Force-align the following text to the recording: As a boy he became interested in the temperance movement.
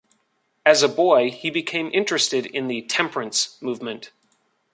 As 0.65 0.81
a 0.81 0.89
boy 0.89 1.29
he 1.29 1.51
became 1.51 1.91
interested 1.93 2.47
in 2.47 2.67
the 2.67 2.81
temperance 2.81 3.61
movement. 3.61 4.09